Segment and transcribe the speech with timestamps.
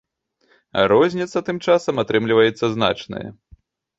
[0.79, 3.25] А розніца, тым часам, атрымліваецца значная.